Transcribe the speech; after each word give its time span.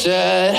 said. 0.00 0.54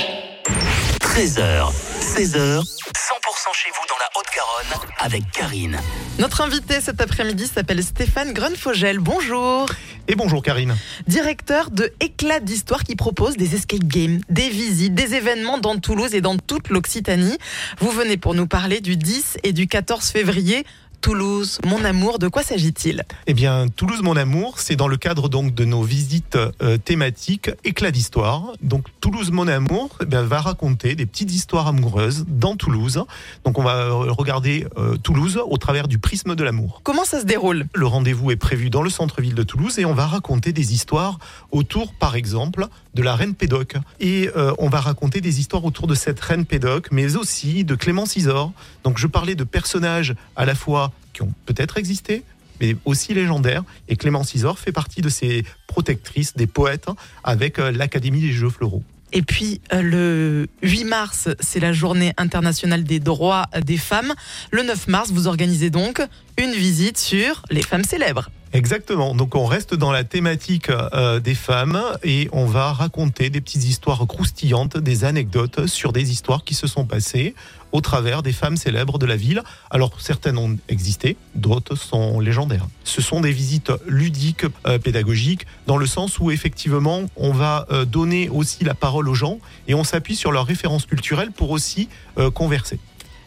13h, 0.99 1.71
16h, 1.99 2.61
100% 2.61 3.53
chez 3.53 3.69
vous 3.71 3.85
dans 3.89 3.97
la 3.97 4.09
Haute-Garonne 4.15 4.87
avec 4.99 5.29
Karine. 5.31 5.79
Notre 6.19 6.41
invité 6.41 6.79
cet 6.79 7.01
après-midi 7.01 7.47
s'appelle 7.47 7.83
Stéphane 7.83 8.33
Grunfogel. 8.33 8.99
Bonjour. 8.99 9.65
Et 10.07 10.13
bonjour 10.13 10.43
Karine. 10.43 10.75
Directeur 11.07 11.71
de 11.71 11.91
Éclat 11.99 12.39
d'Histoire 12.39 12.83
qui 12.83 12.95
propose 12.95 13.35
des 13.35 13.55
escape 13.55 13.83
games, 13.83 14.21
des 14.29 14.49
visites, 14.49 14.93
des 14.93 15.15
événements 15.15 15.57
dans 15.57 15.77
Toulouse 15.79 16.13
et 16.13 16.21
dans 16.21 16.37
toute 16.37 16.69
l'Occitanie. 16.69 17.37
Vous 17.79 17.89
venez 17.89 18.17
pour 18.17 18.35
nous 18.35 18.47
parler 18.47 18.79
du 18.79 18.95
10 18.95 19.37
et 19.43 19.53
du 19.53 19.67
14 19.67 20.07
février 20.09 20.65
Toulouse, 21.01 21.57
mon 21.65 21.83
amour, 21.83 22.19
de 22.19 22.27
quoi 22.27 22.43
s'agit-il? 22.43 23.03
Eh 23.25 23.33
bien, 23.33 23.67
Toulouse, 23.75 24.03
mon 24.03 24.15
amour, 24.15 24.59
c'est 24.59 24.75
dans 24.75 24.87
le 24.87 24.97
cadre 24.97 25.29
donc 25.29 25.55
de 25.55 25.65
nos 25.65 25.81
visites 25.81 26.37
euh, 26.61 26.77
thématiques 26.77 27.49
éclat 27.63 27.89
d'histoire. 27.89 28.53
Donc, 28.61 28.85
Toulouse, 29.01 29.31
mon 29.31 29.47
amour, 29.47 29.97
eh 30.01 30.05
bien, 30.05 30.21
va 30.21 30.41
raconter 30.41 30.93
des 30.93 31.07
petites 31.07 31.31
histoires 31.31 31.67
amoureuses 31.67 32.25
dans 32.27 32.55
Toulouse. 32.55 33.03
Donc, 33.45 33.57
on 33.57 33.63
va 33.63 33.77
euh, 33.77 34.11
regarder 34.11 34.67
euh, 34.77 34.95
Toulouse 34.97 35.41
au 35.43 35.57
travers 35.57 35.87
du 35.87 35.97
prisme 35.97 36.35
de 36.35 36.43
l'amour. 36.43 36.81
Comment 36.83 37.03
ça 37.03 37.19
se 37.19 37.25
déroule? 37.25 37.65
Le 37.73 37.87
rendez-vous 37.87 38.29
est 38.29 38.35
prévu 38.35 38.69
dans 38.69 38.83
le 38.83 38.91
centre-ville 38.91 39.35
de 39.35 39.43
Toulouse 39.43 39.79
et 39.79 39.85
on 39.85 39.95
va 39.95 40.05
raconter 40.05 40.53
des 40.53 40.71
histoires 40.73 41.17
autour, 41.49 41.93
par 41.93 42.15
exemple, 42.15 42.67
de 42.93 43.01
la 43.01 43.15
reine 43.15 43.33
Pédoc. 43.33 43.75
Et 43.99 44.29
euh, 44.37 44.53
on 44.59 44.69
va 44.69 44.79
raconter 44.79 45.19
des 45.19 45.39
histoires 45.39 45.65
autour 45.65 45.87
de 45.87 45.95
cette 45.95 46.19
reine 46.19 46.45
Pédoc, 46.45 46.89
mais 46.91 47.15
aussi 47.15 47.63
de 47.63 47.73
Clémence 47.73 48.15
Isor. 48.17 48.51
Donc, 48.83 48.99
je 48.99 49.07
parlais 49.07 49.33
de 49.33 49.43
personnages 49.43 50.13
à 50.35 50.45
la 50.45 50.53
fois 50.53 50.90
qui 51.13 51.21
ont 51.21 51.33
peut-être 51.45 51.77
existé, 51.77 52.23
mais 52.59 52.75
aussi 52.85 53.13
légendaires. 53.13 53.63
Et 53.89 53.95
Clémence 53.95 54.33
Isor 54.33 54.59
fait 54.59 54.71
partie 54.71 55.01
de 55.01 55.09
ces 55.09 55.43
protectrices 55.67 56.35
des 56.35 56.47
poètes 56.47 56.87
hein, 56.87 56.95
avec 57.23 57.59
euh, 57.59 57.71
l'Académie 57.71 58.21
des 58.21 58.31
Jeux 58.31 58.49
Floraux. 58.49 58.83
Et 59.13 59.23
puis 59.23 59.59
euh, 59.73 59.81
le 59.81 60.47
8 60.61 60.85
mars, 60.85 61.29
c'est 61.39 61.59
la 61.59 61.73
journée 61.73 62.13
internationale 62.17 62.83
des 62.83 62.99
droits 62.99 63.47
des 63.65 63.77
femmes. 63.77 64.13
Le 64.51 64.63
9 64.63 64.87
mars, 64.87 65.11
vous 65.11 65.27
organisez 65.27 65.69
donc 65.69 66.01
une 66.37 66.51
visite 66.51 66.97
sur 66.97 67.43
les 67.49 67.61
femmes 67.61 67.83
célèbres. 67.83 68.29
Exactement. 68.53 69.15
Donc 69.15 69.35
on 69.35 69.45
reste 69.45 69.75
dans 69.75 69.93
la 69.93 70.03
thématique 70.03 70.69
euh, 70.69 71.21
des 71.21 71.35
femmes 71.35 71.81
et 72.03 72.27
on 72.33 72.45
va 72.45 72.73
raconter 72.73 73.29
des 73.29 73.39
petites 73.39 73.63
histoires 73.63 74.05
croustillantes, 74.07 74.77
des 74.77 75.05
anecdotes 75.05 75.67
sur 75.67 75.93
des 75.93 76.11
histoires 76.11 76.43
qui 76.43 76.53
se 76.53 76.67
sont 76.67 76.85
passées 76.85 77.33
au 77.71 77.79
travers 77.79 78.21
des 78.21 78.33
femmes 78.33 78.57
célèbres 78.57 78.99
de 78.99 79.05
la 79.05 79.15
ville. 79.15 79.41
Alors 79.69 80.01
certaines 80.01 80.37
ont 80.37 80.57
existé, 80.67 81.15
d'autres 81.33 81.75
sont 81.75 82.19
légendaires. 82.19 82.67
Ce 82.83 83.01
sont 83.01 83.21
des 83.21 83.31
visites 83.31 83.71
ludiques, 83.87 84.45
euh, 84.67 84.77
pédagogiques, 84.79 85.47
dans 85.65 85.77
le 85.77 85.85
sens 85.85 86.19
où 86.19 86.29
effectivement 86.29 87.03
on 87.15 87.31
va 87.31 87.67
euh, 87.71 87.85
donner 87.85 88.27
aussi 88.27 88.65
la 88.65 88.73
parole 88.73 89.07
aux 89.07 89.13
gens 89.13 89.39
et 89.69 89.75
on 89.75 89.85
s'appuie 89.85 90.17
sur 90.17 90.33
leurs 90.33 90.45
références 90.45 90.85
culturelles 90.85 91.31
pour 91.31 91.51
aussi 91.51 91.87
converser. 92.33 92.79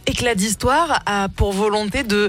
Éclat 0.06 0.34
d'histoire 0.34 1.02
a 1.06 1.30
pour 1.30 1.52
volonté 1.52 2.02
de 2.02 2.28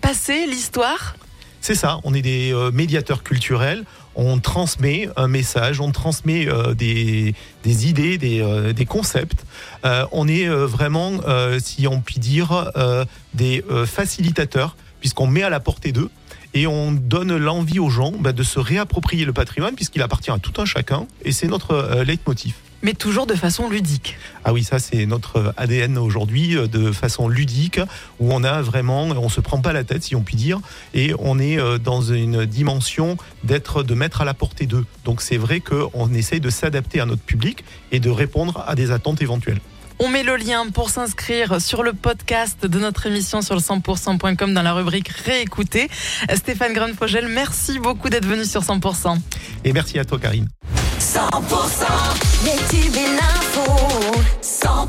passer 0.00 0.46
l'histoire 0.46 1.16
C'est 1.60 1.74
ça, 1.74 2.00
on 2.04 2.14
est 2.14 2.22
des 2.22 2.52
euh, 2.52 2.70
médiateurs 2.70 3.22
culturels, 3.22 3.84
on 4.14 4.38
transmet 4.38 5.08
un 5.16 5.28
message, 5.28 5.80
on 5.80 5.90
transmet 5.90 6.48
euh, 6.48 6.74
des, 6.74 7.34
des 7.64 7.88
idées, 7.88 8.18
des, 8.18 8.40
euh, 8.40 8.72
des 8.72 8.86
concepts. 8.86 9.44
On 10.12 10.28
est 10.28 10.46
vraiment, 10.48 11.20
si 11.60 11.86
on 11.86 12.00
peut 12.00 12.18
dire, 12.18 12.70
des 13.32 13.64
facilitateurs, 13.86 14.76
puisqu'on 15.00 15.26
met 15.26 15.42
à 15.42 15.50
la 15.50 15.60
portée 15.60 15.92
d'eux. 15.92 16.10
Et 16.54 16.66
on 16.66 16.92
donne 16.92 17.36
l'envie 17.36 17.78
aux 17.78 17.90
gens 17.90 18.12
bah, 18.18 18.32
de 18.32 18.42
se 18.42 18.58
réapproprier 18.58 19.24
le 19.24 19.32
patrimoine, 19.32 19.74
puisqu'il 19.74 20.02
appartient 20.02 20.30
à 20.30 20.38
tout 20.38 20.60
un 20.60 20.64
chacun. 20.64 21.06
Et 21.24 21.32
c'est 21.32 21.46
notre 21.46 22.02
leitmotiv. 22.02 22.54
Mais 22.82 22.94
toujours 22.94 23.26
de 23.26 23.34
façon 23.34 23.68
ludique. 23.68 24.16
Ah 24.44 24.52
oui, 24.52 24.64
ça 24.64 24.78
c'est 24.78 25.06
notre 25.06 25.52
ADN 25.56 25.98
aujourd'hui, 25.98 26.56
euh, 26.56 26.66
de 26.66 26.92
façon 26.92 27.28
ludique, 27.28 27.80
où 28.20 28.32
on 28.32 28.44
a 28.44 28.62
vraiment, 28.62 29.04
on 29.04 29.28
se 29.28 29.40
prend 29.40 29.60
pas 29.60 29.72
la 29.72 29.84
tête 29.84 30.02
si 30.02 30.14
on 30.14 30.22
peut 30.22 30.36
dire, 30.36 30.60
et 30.94 31.12
on 31.18 31.38
est 31.38 31.58
euh, 31.58 31.78
dans 31.78 32.02
une 32.02 32.46
dimension 32.46 33.16
d'être, 33.44 33.82
de 33.82 33.94
mettre 33.94 34.20
à 34.20 34.24
la 34.24 34.34
portée 34.34 34.66
d'eux. 34.66 34.84
Donc 35.04 35.22
c'est 35.22 35.36
vrai 35.36 35.60
qu'on 35.60 36.12
essaye 36.14 36.40
de 36.40 36.50
s'adapter 36.50 37.00
à 37.00 37.06
notre 37.06 37.22
public 37.22 37.64
et 37.92 38.00
de 38.00 38.10
répondre 38.10 38.64
à 38.66 38.74
des 38.74 38.90
attentes 38.90 39.22
éventuelles. 39.22 39.60
On 40.00 40.08
met 40.08 40.22
le 40.22 40.36
lien 40.36 40.70
pour 40.70 40.90
s'inscrire 40.90 41.60
sur 41.60 41.82
le 41.82 41.92
podcast 41.92 42.64
de 42.64 42.78
notre 42.78 43.06
émission 43.06 43.42
sur 43.42 43.56
le 43.56 43.60
100%.com 43.60 44.54
dans 44.54 44.62
la 44.62 44.72
rubrique 44.72 45.08
Réécouter. 45.08 45.88
Stéphane 46.32 46.72
Grunfogel, 46.72 47.26
merci 47.26 47.80
beaucoup 47.80 48.08
d'être 48.08 48.26
venu 48.26 48.44
sur 48.44 48.62
100%. 48.62 49.18
Et 49.64 49.72
merci 49.72 49.98
à 49.98 50.04
toi 50.04 50.20
Karine. 50.20 50.48
100% 51.18 51.84
les 52.44 52.56
tubes 52.68 52.94
et 52.94 53.10
l'info 53.16 53.66
100% 54.40 54.88